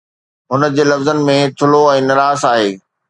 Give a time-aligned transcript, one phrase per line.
[0.53, 2.73] هن جي لفظن ۾ ٿلهو ۽ نراس آهي.